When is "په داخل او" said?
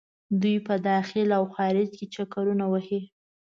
0.67-1.43